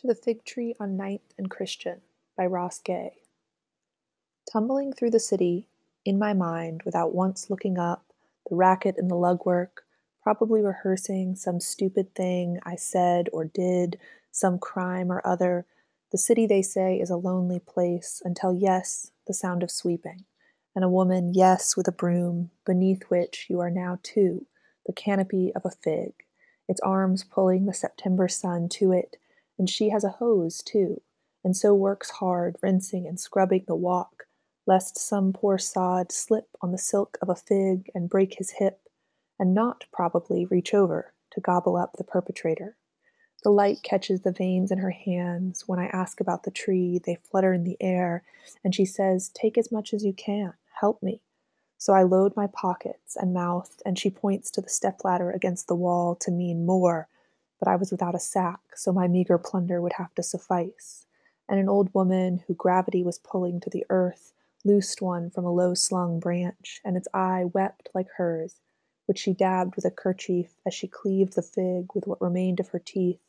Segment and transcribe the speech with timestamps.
[0.00, 2.02] To the Fig Tree on Ninth and Christian
[2.36, 3.22] by Ross Gay.
[4.52, 5.68] Tumbling through the city,
[6.04, 8.04] in my mind, without once looking up,
[8.50, 9.86] the racket and the lugwork,
[10.22, 13.98] probably rehearsing some stupid thing I said or did,
[14.30, 15.64] some crime or other,
[16.12, 20.26] the city they say is a lonely place until, yes, the sound of sweeping,
[20.74, 24.44] and a woman, yes, with a broom, beneath which you are now too,
[24.84, 26.12] the canopy of a fig,
[26.68, 29.16] its arms pulling the September sun to it
[29.58, 31.00] and she has a hose, too,
[31.44, 34.24] and so works hard, rinsing and scrubbing the walk,
[34.66, 38.80] lest some poor sod slip on the silk of a fig and break his hip,
[39.38, 42.76] and not, probably, reach over to gobble up the perpetrator.
[43.44, 45.64] The light catches the veins in her hands.
[45.66, 48.24] When I ask about the tree, they flutter in the air,
[48.64, 50.54] and she says, Take as much as you can.
[50.80, 51.20] Help me.
[51.78, 55.76] So I load my pockets and mouth, and she points to the stepladder against the
[55.76, 57.08] wall to mean more,
[57.58, 61.06] but I was without a sack, so my meager plunder would have to suffice.
[61.48, 64.32] And an old woman, who gravity was pulling to the earth,
[64.64, 68.60] loosed one from a low slung branch, and its eye wept like hers,
[69.06, 72.68] which she dabbed with a kerchief as she cleaved the fig with what remained of
[72.68, 73.20] her teeth,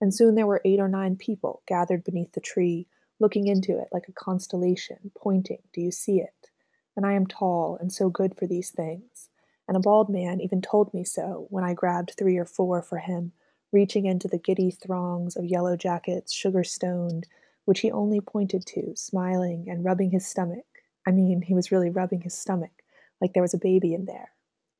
[0.00, 2.86] and soon there were eight or nine people gathered beneath the tree,
[3.18, 6.50] looking into it like a constellation, pointing, Do you see it?
[6.96, 9.28] And I am tall and so good for these things.
[9.68, 12.98] And a bald man even told me so when I grabbed three or four for
[12.98, 13.32] him
[13.72, 17.26] reaching into the giddy throngs of yellow jackets, sugar stoned,
[17.64, 20.64] which he only pointed to, smiling and rubbing his stomach.
[21.06, 22.82] I mean, he was really rubbing his stomach,
[23.20, 24.30] like there was a baby in there.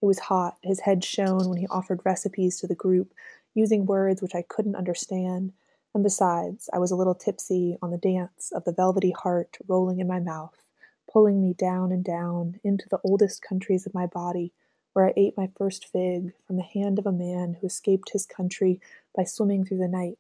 [0.02, 3.12] It was hot, his head shone when he offered recipes to the group,
[3.55, 5.52] using words which I couldn't understand,
[5.94, 9.98] and besides, I was a little tipsy on the dance of the velvety heart rolling
[9.98, 10.55] in my mouth,
[11.12, 14.52] pulling me down and down into the oldest countries of my body,
[14.92, 18.27] where I ate my first fig from the hand of a man who escaped his
[18.27, 18.80] country
[19.16, 20.19] by swimming through the night,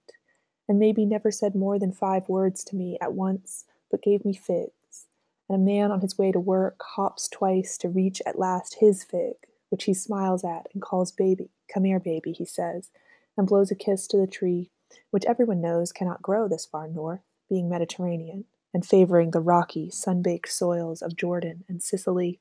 [0.68, 4.34] and maybe never said more than five words to me at once, but gave me
[4.34, 5.06] figs.
[5.48, 9.02] And a man on his way to work hops twice to reach at last his
[9.02, 9.34] fig,
[9.68, 11.50] which he smiles at and calls baby.
[11.72, 12.90] Come here, baby, he says,
[13.36, 14.70] and blows a kiss to the tree,
[15.10, 20.52] which everyone knows cannot grow this far north, being Mediterranean, and favoring the rocky, sun-baked
[20.52, 22.38] soils of Jordan and Sicily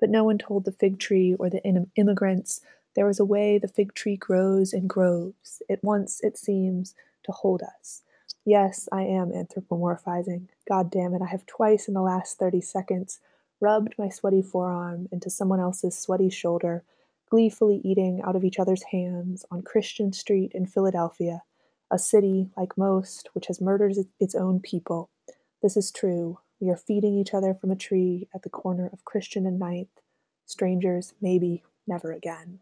[0.00, 1.62] but no one told the fig tree or the
[1.96, 2.60] immigrants
[2.96, 5.62] there is a way the fig tree grows in groves.
[5.68, 6.94] It wants, it seems,
[7.24, 8.02] to hold us.
[8.44, 10.48] Yes, I am anthropomorphizing.
[10.68, 13.20] God damn it, I have twice in the last 30 seconds
[13.60, 16.82] rubbed my sweaty forearm into someone else's sweaty shoulder,
[17.28, 21.42] gleefully eating out of each other's hands on Christian Street in Philadelphia,
[21.90, 25.10] a city, like most, which has murdered its own people.
[25.62, 26.38] This is true.
[26.60, 30.00] We are feeding each other from a tree at the corner of Christian and Ninth.
[30.44, 32.60] Strangers, maybe never again.